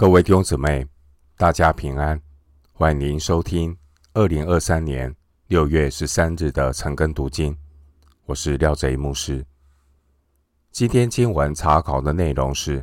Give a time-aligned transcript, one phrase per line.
[0.00, 0.88] 各位弟兄姊妹，
[1.36, 2.18] 大家平安！
[2.72, 3.76] 欢迎您收听
[4.14, 5.14] 二零二三年
[5.48, 7.54] 六月十三日的晨更读经。
[8.24, 9.44] 我是廖贼牧师。
[10.72, 12.82] 今天经文查考的内容是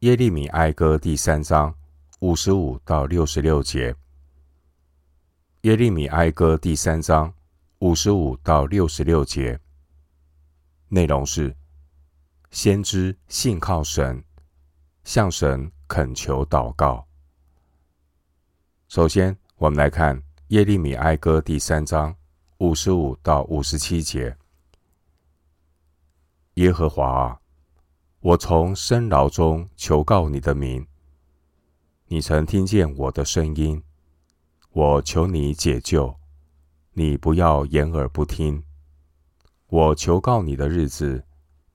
[0.00, 1.72] 耶利米哀歌第三章
[2.18, 3.94] 五十五到六十六节。
[5.60, 7.32] 耶利米哀歌第三章
[7.78, 9.56] 五十五到六十六节
[10.88, 11.54] 内容是
[12.50, 14.24] 先知信靠神，
[15.06, 15.70] 向神。
[15.88, 17.06] 恳求祷告。
[18.88, 22.12] 首先，我们来看耶利米哀歌第三章
[22.58, 24.36] 五十五到五十七节。
[26.54, 27.40] 耶和华啊，
[28.18, 30.84] 我从深牢中求告你的名，
[32.08, 33.80] 你曾听见我的声音，
[34.72, 36.12] 我求你解救，
[36.94, 38.60] 你不要掩耳不听。
[39.68, 41.24] 我求告你的日子，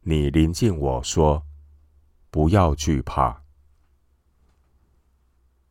[0.01, 1.41] 你临近我说，
[2.31, 3.43] 不要惧怕。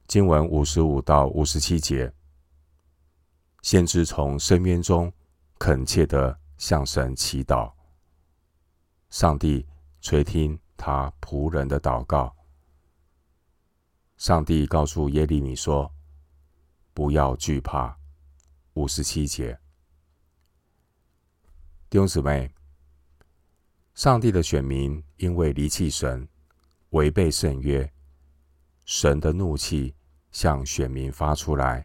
[0.07, 2.13] 经文五十五到五十七节，
[3.63, 5.13] 先知从深渊中
[5.59, 7.73] 恳切地向神祈祷，
[9.09, 9.67] 上帝
[10.03, 12.37] 垂听他仆人的祷告。
[14.19, 15.91] 上帝告诉耶利米说
[16.93, 17.99] ：“不要惧怕。”
[18.75, 19.59] 五十七节，
[21.89, 22.53] 弟兄姊妹，
[23.95, 26.29] 上帝的选民因为离弃神，
[26.91, 27.93] 违背圣约，
[28.85, 29.95] 神的怒气。
[30.33, 31.85] 向选民发出来，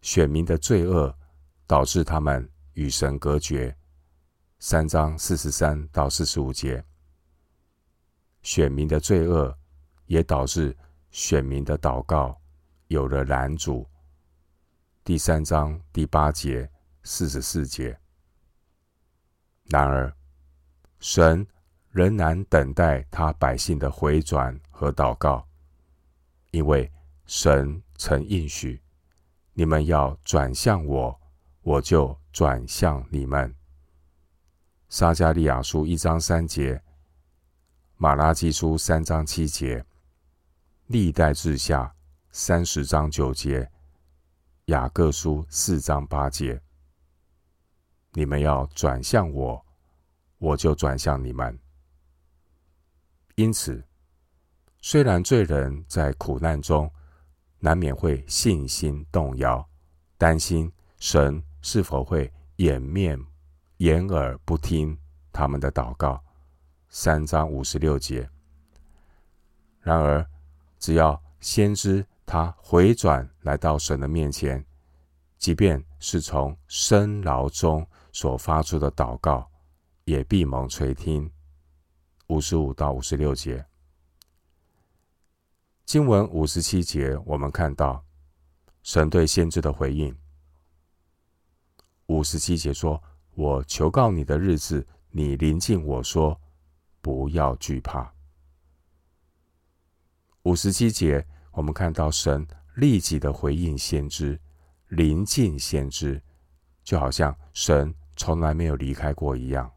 [0.00, 1.14] 选民的罪恶
[1.66, 3.76] 导致他们与神隔绝。
[4.58, 6.82] 三章四十三到四十五节，
[8.40, 9.54] 选民的罪恶
[10.06, 10.74] 也导致
[11.10, 12.40] 选民的祷告
[12.86, 13.86] 有了拦阻。
[15.04, 16.70] 第三章第八节、
[17.02, 18.00] 四十四节。
[19.64, 20.10] 然而，
[21.00, 21.46] 神
[21.98, 25.44] 仍然等待他百姓的回转和祷告。
[26.52, 26.88] 因为
[27.26, 28.80] 神曾应许，
[29.52, 31.20] 你们要转向我，
[31.60, 33.52] 我就转向你们。
[34.88, 36.80] 撒迦利亚书一章三节，
[37.96, 39.84] 马拉基书三章七节，
[40.86, 41.92] 历代志下
[42.30, 43.68] 三十章九节，
[44.66, 46.62] 雅各书四章八节，
[48.12, 49.66] 你们要转向我，
[50.38, 51.58] 我就转向你们。
[53.38, 53.80] 因此。
[54.80, 56.90] 虽然罪人在苦难中
[57.60, 59.64] 难免会信心动摇，
[60.16, 63.16] 担心神是否会掩面、
[63.76, 64.98] 掩耳不听
[65.32, 66.20] 他们的祷告，
[66.88, 68.28] 三章五十六节。
[69.82, 70.26] 然而，
[70.80, 74.64] 只要先知他回转来到神的面前，
[75.38, 79.48] 即便是从深牢中所发出的祷告，
[80.06, 81.30] 也必蒙垂听。
[82.28, 83.64] 五十五到五十六节。
[85.86, 88.04] 经文五十七节，我们看到
[88.82, 90.14] 神对先知的回应。
[92.06, 93.02] 五十七节说
[93.34, 96.38] ：“我求告你的日子，你临近我说，
[97.00, 98.12] 不要惧怕。”
[100.44, 102.46] 五十七节，我们看到神
[102.76, 104.38] 立即的回应先知，
[104.88, 106.22] 临近先知，
[106.84, 109.72] 就好像神从来没有离开过一样。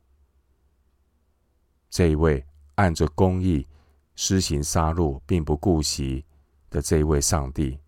[1.91, 2.43] 这一位
[2.73, 3.67] 按着公义。
[4.13, 6.23] 施行杀戮，并不顾惜
[6.69, 7.79] 的这一位上帝，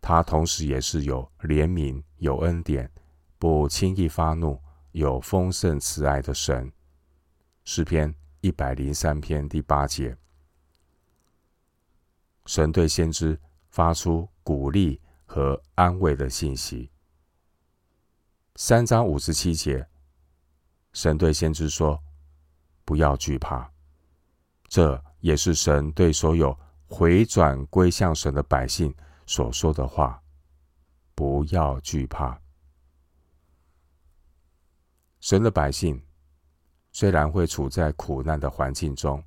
[0.00, 2.90] 他同时也是有怜悯、有恩典、
[3.36, 4.58] 不轻易发怒、
[4.92, 6.72] 有丰盛慈爱的神。
[7.64, 10.16] 诗篇一百零三篇第八节，
[12.46, 16.88] 神对先知发出鼓励和安慰的信息。
[18.54, 19.86] 三章五十七节，
[20.94, 22.02] 神对先知说
[22.90, 23.70] ：“不要惧怕。”
[24.68, 25.00] 这。
[25.20, 28.90] 也是神对所有回转归向神的百姓
[29.26, 30.18] 所说的话
[31.14, 32.40] ：“不要惧怕。”
[35.20, 36.02] 神的百姓
[36.90, 39.22] 虽然会处在苦难的环境中，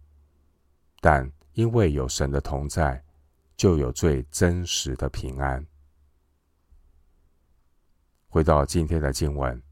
[1.00, 3.00] 但因为有神的同在，
[3.56, 5.64] 就有最真实的平安。
[8.30, 9.56] 回到今天的经文，《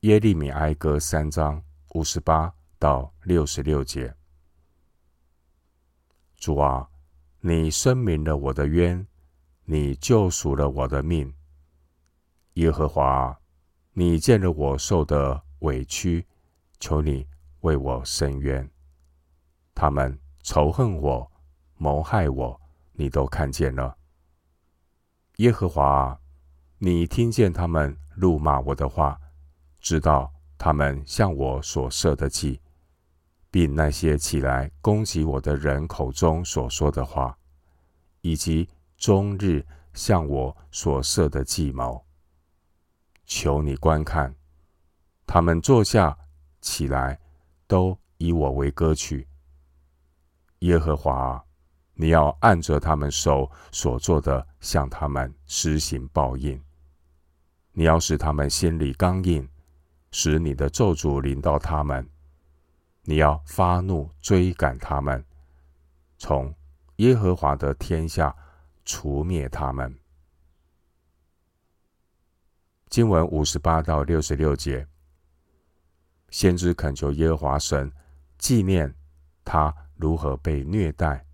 [0.00, 4.14] 耶利米哀歌》三章五十八到六十六节。
[6.36, 6.88] 主啊，
[7.40, 9.06] 你申明了我的冤，
[9.64, 11.32] 你救赎了我的命。
[12.54, 13.38] 耶和华，
[13.92, 16.26] 你见了我受的委屈，
[16.78, 17.26] 求你
[17.60, 18.70] 为我伸冤。
[19.74, 21.30] 他们仇恨我，
[21.76, 22.60] 谋害我，
[22.92, 23.96] 你都看见了。
[25.36, 26.18] 耶和华，
[26.78, 29.18] 你听见他们怒骂我的话，
[29.80, 32.60] 知道他们向我所设的计，
[33.56, 37.34] 并那些起来攻击我的人口中所说的话，
[38.20, 38.68] 以及
[38.98, 39.64] 终日
[39.94, 42.04] 向我所设的计谋。
[43.24, 44.34] 求你观看，
[45.26, 46.14] 他们坐下
[46.60, 47.18] 起来，
[47.66, 49.26] 都以我为歌曲。
[50.58, 51.42] 耶和华，
[51.94, 56.62] 你要按着他们手所做的，向他们施行报应。
[57.72, 59.48] 你要使他们心里刚硬，
[60.10, 62.06] 使你的咒诅临到他们。
[63.08, 65.24] 你要发怒追赶他们，
[66.18, 66.52] 从
[66.96, 68.34] 耶和华的天下
[68.84, 69.96] 除灭他们。
[72.88, 74.84] 经文五十八到六十六节，
[76.30, 77.92] 先知恳求耶和华神
[78.38, 78.92] 纪念
[79.44, 81.24] 他如何被虐待，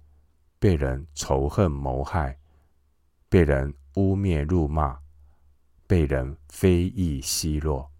[0.59, 2.39] 被人仇恨谋害，
[3.31, 5.01] 被人污蔑辱骂，
[5.87, 7.91] 被人非议奚落。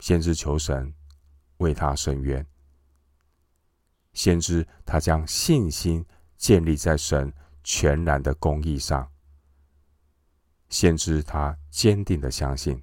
[0.00, 0.92] 先知求神
[1.62, 2.46] 为他伸冤，
[4.12, 6.04] 先知他将信心
[6.36, 7.32] 建立在神
[7.64, 9.08] 全然的公义上。
[10.68, 12.82] 先知他坚定的相信，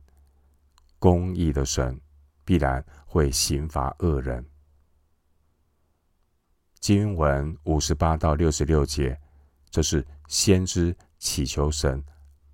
[0.97, 1.99] 公义的神
[2.43, 4.43] 必然会刑罚恶人。
[6.79, 9.19] 经文五十八到六十六节，
[9.69, 12.03] 这是先知祈求神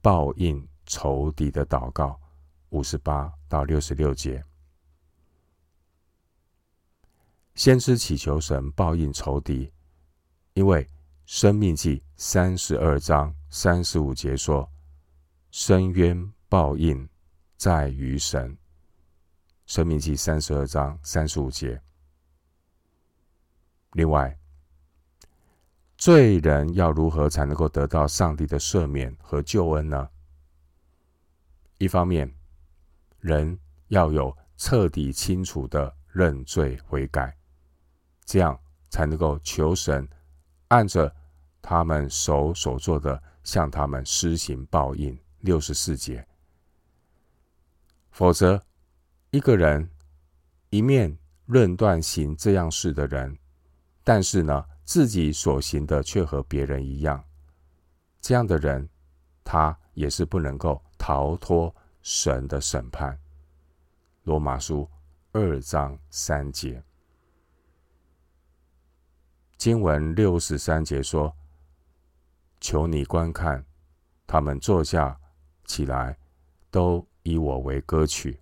[0.01, 2.19] 报应仇敌的祷告。
[2.69, 4.43] 五十八到六十六节，
[7.55, 9.71] 先知祈求神报应仇敌，
[10.53, 10.87] 因为
[11.25, 14.69] 生命记三十二章三十五节说。
[15.51, 17.07] 深渊报应
[17.55, 18.57] 在于神。
[19.65, 21.81] 生命记三十二章三十五节。
[23.93, 24.37] 另外，
[25.97, 30.09] 罪人要如何才能够得到上帝的赦免和救恩呢？
[31.77, 32.29] 一方面，
[33.21, 37.33] 人要有彻底清楚的认罪悔改，
[38.25, 40.07] 这样才能够求神
[40.69, 41.13] 按着
[41.61, 45.17] 他们手所做的，向他们施行报应。
[45.41, 46.27] 六十四节，
[48.09, 48.59] 否则
[49.29, 49.87] 一个人
[50.71, 53.37] 一面论断行这样事的人，
[54.03, 57.23] 但是呢，自己所行的却和别人一样，
[58.19, 58.89] 这样的人，
[59.43, 63.15] 他也是不能够逃脱神的审判。
[64.23, 64.89] 罗马书
[65.31, 66.83] 二章三节，
[69.57, 71.35] 经文六十三节说
[72.61, 73.65] ：“求你观看，
[74.25, 75.19] 他们坐下。”
[75.67, 76.15] 起来，
[76.69, 78.39] 都以我为歌曲。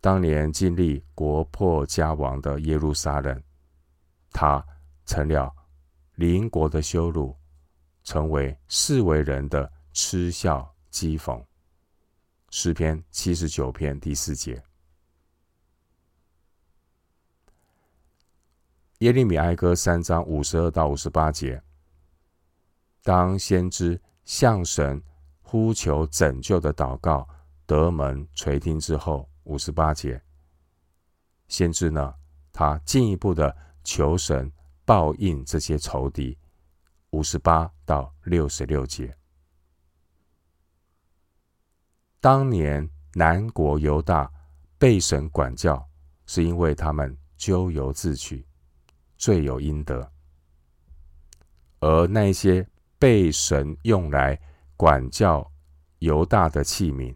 [0.00, 3.42] 当年经历国破家亡的耶路撒冷，
[4.30, 4.64] 他
[5.04, 5.52] 成了
[6.14, 7.36] 邻国的羞辱，
[8.04, 11.44] 成为世为人的嗤笑讥讽。
[12.50, 14.62] 诗篇七十九篇第四节，
[18.98, 21.62] 耶利米哀歌三章五十二到五十八节，
[23.02, 24.00] 当先知。
[24.24, 25.02] 向神
[25.42, 27.28] 呼求拯救的祷告
[27.66, 30.18] 得门垂听之后，五十八节，
[31.46, 32.14] 先知呢，
[32.50, 34.50] 他进一步的求神
[34.86, 36.38] 报应这些仇敌，
[37.10, 39.14] 五十八到六十六节。
[42.18, 44.32] 当年南国犹大
[44.78, 45.86] 被神管教，
[46.24, 48.46] 是因为他们咎由自取，
[49.16, 50.12] 罪有应得，
[51.80, 52.66] 而那些。
[52.96, 54.40] 被神用来
[54.78, 55.52] 管教
[55.98, 57.14] 犹大的器皿，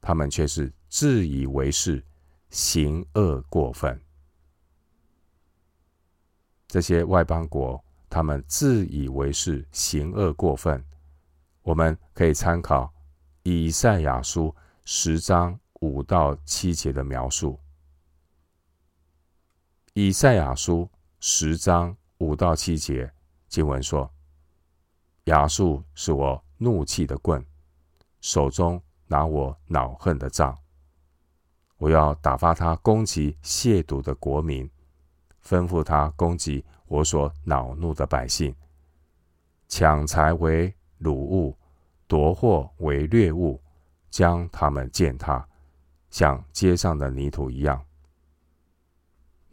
[0.00, 2.02] 他们却是自以为是，
[2.50, 4.00] 行恶过分。
[6.66, 10.84] 这些外邦国，他们自以为是，行恶过分。
[11.62, 12.92] 我们可以参考
[13.44, 14.52] 以赛亚书
[14.84, 17.60] 十章五到七节的描述。
[19.98, 20.86] 以赛亚书
[21.20, 23.10] 十章五到七节
[23.48, 24.12] 经文说。
[25.24, 27.42] 亚述是我怒气的棍，
[28.20, 30.54] 手中拿我恼恨的杖。
[31.78, 34.70] 我要打发他攻击亵渎的国民，
[35.42, 38.54] 吩咐他攻击我所恼怒的百姓，
[39.66, 41.56] 抢财为掳物，
[42.06, 43.58] 夺货为掠物，
[44.10, 45.48] 将他们践踏，
[46.10, 47.82] 像街上的泥土一样。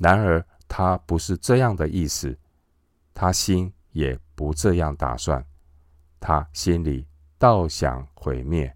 [0.03, 2.37] 然而他不是这样的意思，
[3.13, 5.43] 他心也不这样打算。
[6.19, 7.07] 他心里
[7.37, 8.75] 倒想毁灭，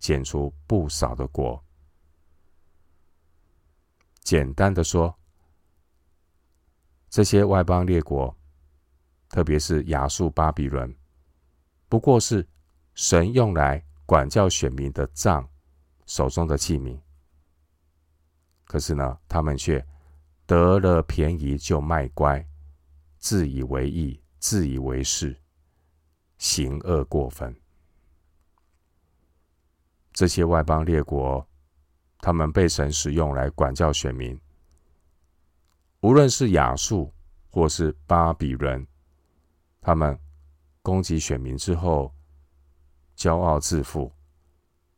[0.00, 1.64] 剪除不少的国。
[4.20, 5.16] 简单的说，
[7.08, 8.36] 这些外邦列国，
[9.28, 10.92] 特别是亚述、巴比伦，
[11.88, 12.44] 不过是
[12.94, 15.48] 神用来管教选民的杖，
[16.04, 16.98] 手中的器皿。
[18.64, 19.84] 可是呢，他们却
[20.48, 22.42] 得了便宜就卖乖，
[23.18, 25.38] 自以为意，自以为是，
[26.38, 27.54] 行恶过分。
[30.10, 31.46] 这些外邦列国，
[32.20, 34.40] 他们被神使用来管教选民。
[36.00, 37.12] 无论是亚述
[37.50, 38.86] 或是巴比伦，
[39.82, 40.18] 他们
[40.80, 42.10] 攻击选民之后，
[43.18, 44.10] 骄傲自负，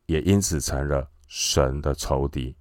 [0.06, 2.56] 也因此成了神的仇敌。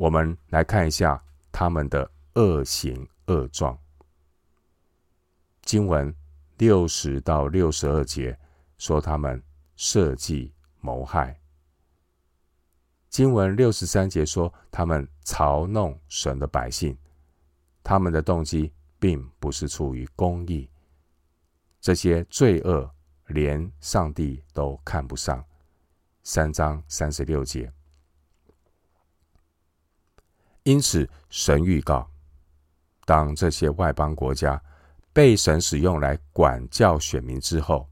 [0.00, 3.78] 我们来看一下他们的恶行恶状。
[5.60, 6.14] 经文
[6.56, 8.38] 六十到六十二节
[8.78, 9.42] 说他们
[9.76, 11.38] 设计谋害。
[13.10, 16.96] 经文六十三节说他们嘲弄神的百姓，
[17.84, 20.66] 他们的动机并不是出于公义。
[21.78, 22.90] 这些罪恶
[23.26, 25.44] 连上帝都看不上。
[26.22, 27.70] 三章三十六节。
[30.70, 32.08] 因此，神预告，
[33.04, 34.62] 当这些外邦国家
[35.12, 37.90] 被神使用来管教选民之后，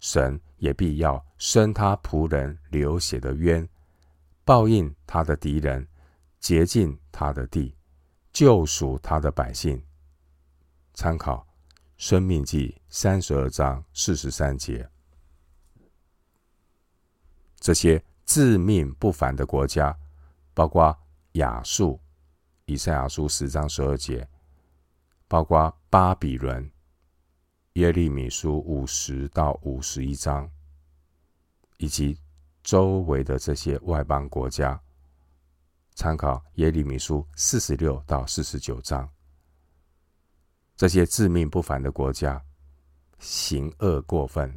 [0.00, 3.66] 神也必要伸他仆人流血的冤，
[4.44, 5.88] 报应他的敌人，
[6.40, 7.74] 洁净他的地，
[8.34, 9.82] 救赎他的百姓。
[10.92, 11.36] 参考
[11.96, 14.86] 《生命记》三十二章四十三节。
[17.58, 19.96] 这些自命不凡的国家，
[20.52, 20.94] 包括。
[21.34, 22.00] 亚述，
[22.64, 24.28] 以赛亚书十章十二节，
[25.26, 26.70] 包括巴比伦，
[27.74, 30.48] 耶利米书五十到五十一章，
[31.78, 32.18] 以及
[32.62, 34.80] 周围的这些外邦国家，
[35.94, 39.08] 参考耶利米书四十六到四十九章。
[40.76, 42.40] 这些自命不凡的国家，
[43.18, 44.56] 行恶过分，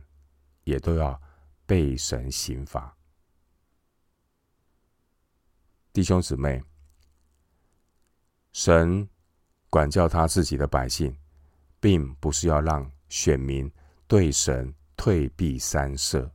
[0.64, 1.20] 也都要
[1.66, 2.96] 被神刑罚。
[5.94, 6.64] 弟兄姊妹，
[8.58, 9.08] 神
[9.70, 11.16] 管教他自己的百姓，
[11.80, 13.72] 并不是要让选民
[14.08, 16.28] 对神退避三舍。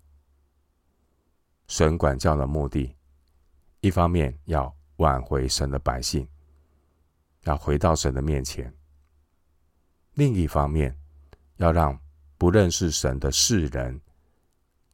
[1.66, 2.96] 神管教的目的，
[3.80, 6.24] 一方面要挽回神的百姓，
[7.42, 8.70] 要回到神的面前；
[10.14, 10.96] 另一方面，
[11.56, 11.98] 要让
[12.38, 14.00] 不认识神的世人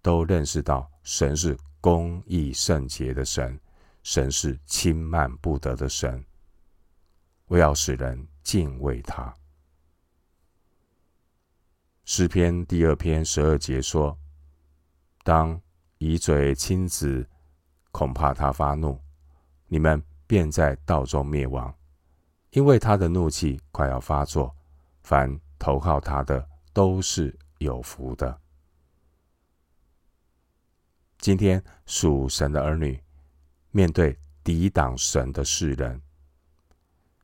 [0.01, 3.61] 都认识到神是公义圣洁的神。
[4.03, 6.25] 神是轻慢不得的神，
[7.49, 9.35] 为要使人敬畏他。
[12.05, 14.19] 诗篇第二篇十二节说
[15.23, 15.61] ：“当
[15.99, 17.29] 以嘴亲子，
[17.91, 18.99] 恐怕他发怒，
[19.67, 21.75] 你们便在道中灭亡，
[22.51, 24.55] 因为他的怒气快要发作。
[25.03, 28.41] 凡投靠他的都是有福的。”
[31.19, 33.03] 今天属神的儿女。
[33.71, 36.01] 面对抵挡神的世人，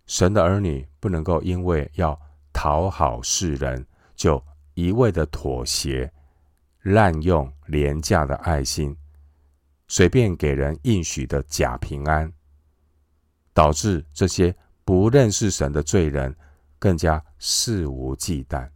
[0.07, 2.19] 神的儿女不能够因为要
[2.53, 4.43] 讨好世人，就
[4.75, 6.13] 一味的妥协，
[6.83, 8.97] 滥用廉价的爱心，
[9.89, 12.33] 随便给人应许的假平安，
[13.53, 16.35] 导致这些不认识神的罪人
[16.79, 18.69] 更加肆无忌惮。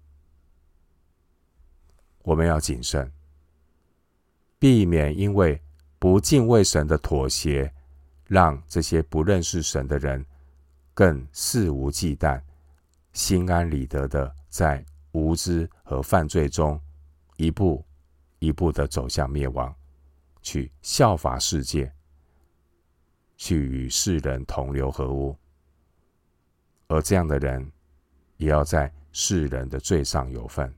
[2.23, 3.13] 我们要谨慎，
[4.59, 5.61] 避免因为。
[6.01, 7.75] 不敬畏神的妥协，
[8.29, 10.25] 让这些不认识神的人
[10.99, 12.43] 更肆无忌惮、
[13.13, 16.77] 心安理得的在无知和犯罪中
[17.37, 17.87] 一步
[18.41, 19.73] 一步的走向灭亡，
[20.43, 21.95] 去效法世界，
[23.37, 25.37] 去与世人同流合污。
[26.89, 27.71] 而这样的人，
[28.37, 30.75] 也要在世人的罪上有份，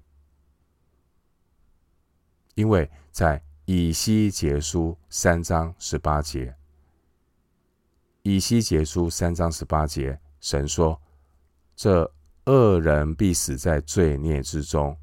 [2.57, 3.43] 因为在。
[3.67, 6.53] 以西结书三章十八节，
[8.23, 11.01] 以西结书三章十八节，神说
[11.75, 12.11] ：“这
[12.47, 14.97] 恶人必死在罪孽之中，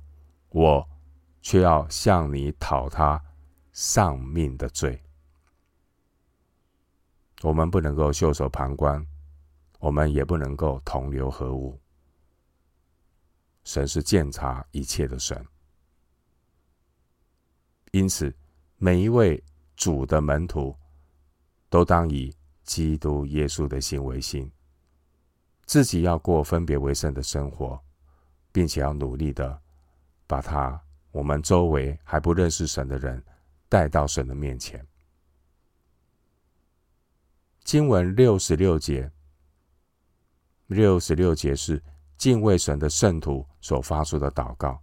[0.50, 0.88] 我
[1.42, 3.24] 却要向你讨他
[3.72, 5.02] 丧命的罪。”
[7.44, 9.06] 我们不能够袖手旁观，
[9.80, 11.80] 我们也不能够同流合污。
[13.64, 15.46] 神是鉴察一切的神，
[17.92, 18.36] 因此。
[18.80, 19.44] 每一位
[19.76, 20.78] 主的门徒，
[21.68, 22.32] 都当以
[22.68, 24.52] 基督耶稣的心为心，
[25.66, 27.82] 自己要过分别为圣的生活，
[28.52, 29.60] 并且要努力的
[30.28, 33.24] 把他我们周围还不认识神的人
[33.68, 34.86] 带到神的面前。
[37.64, 39.12] 经文六十六节，
[40.68, 41.84] 六十六节是
[42.16, 44.80] 敬畏神的圣徒所发出的祷告，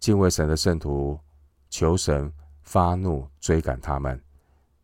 [0.00, 1.20] 敬畏神的圣徒。
[1.70, 2.32] 求神
[2.62, 4.22] 发怒追赶他们，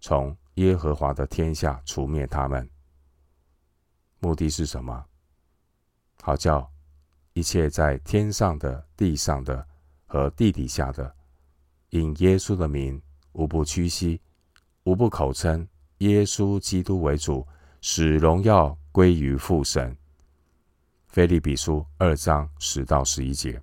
[0.01, 2.69] 从耶和华的天下除灭他们。
[4.19, 5.07] 目的是什么？
[6.21, 6.71] 好叫
[7.33, 9.67] 一切在天上的、地上的
[10.05, 11.17] 和地底下的，
[11.89, 13.01] 因耶稣的名，
[13.33, 14.21] 无不屈膝，
[14.85, 15.67] 无不口称
[15.99, 17.47] 耶稣基督为主，
[17.81, 19.97] 使荣耀归于父神。
[21.09, 23.61] 腓利比书二章十到十一节。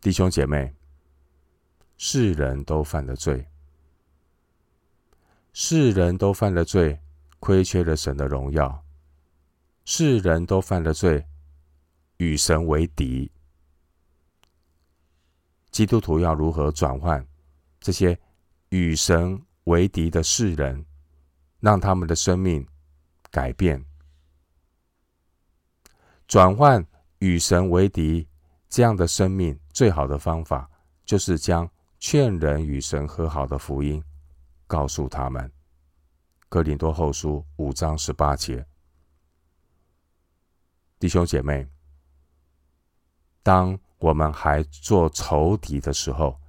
[0.00, 0.72] 弟兄姐妹，
[1.98, 3.44] 世人都犯了罪，
[5.58, 7.00] 世人都犯了罪。
[7.38, 8.84] 亏缺了神的荣耀，
[9.84, 11.24] 世人都犯了罪，
[12.16, 13.30] 与神为敌。
[15.70, 17.24] 基督徒要如何转换
[17.78, 18.18] 这些
[18.70, 20.84] 与神为敌的世人，
[21.60, 22.66] 让他们的生命
[23.30, 23.84] 改变？
[26.26, 26.84] 转换
[27.20, 28.26] 与神为敌
[28.68, 30.68] 这样的生命，最好的方法
[31.04, 34.02] 就是将劝人与神和好的福音
[34.66, 35.50] 告诉他们。
[36.48, 38.64] 哥林多后书五章十八节，
[40.98, 41.68] 弟兄姐妹，
[43.42, 46.40] 当我们还做仇敌的时候，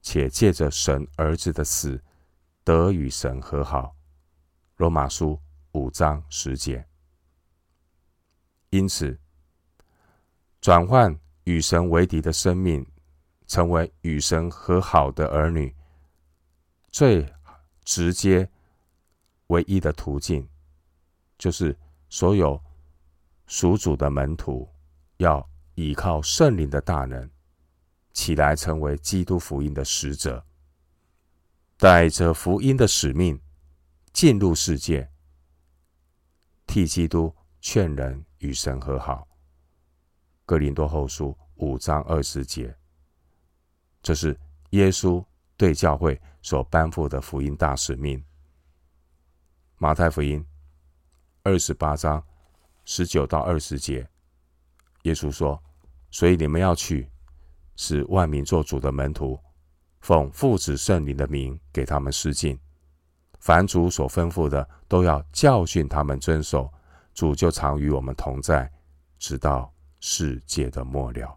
[0.00, 2.02] 且借着神儿子的死
[2.64, 3.94] 得与神和好。
[4.76, 5.38] 罗马书
[5.72, 6.86] 五章十节。
[8.70, 9.18] 因此，
[10.60, 11.14] 转换
[11.44, 12.86] 与神为敌的生命，
[13.46, 15.74] 成为与神和好的儿女，
[16.90, 17.32] 最
[17.84, 18.50] 直接。
[19.48, 20.48] 唯一的途径，
[21.36, 21.76] 就是
[22.08, 22.62] 所有
[23.48, 24.72] 属主的门徒
[25.16, 25.44] 要
[25.74, 27.28] 依靠圣灵的大能，
[28.12, 30.46] 起来成为基督福音的使者，
[31.76, 33.42] 带着福音的使命
[34.12, 35.10] 进入世界，
[36.64, 39.26] 替基督劝人与神和好。
[40.46, 42.72] 格林多后书五章二十节，
[44.00, 44.38] 这是
[44.70, 45.24] 耶稣
[45.60, 48.24] 对教会所颁布的福音大使命。
[49.76, 50.42] 马太福音
[51.42, 52.24] 二十八章
[52.86, 54.08] 十九到二十节，
[55.02, 55.62] 耶稣说
[56.10, 57.06] ：“所以你们要去，
[57.76, 59.38] 使万民作主的门徒，
[60.00, 62.58] 奉父子圣灵的名给他们施浸。
[63.38, 66.72] 凡主所吩咐的，都要教训他们遵守。
[67.12, 68.72] 主就常与我们同在，
[69.18, 71.36] 直到世界的末了。”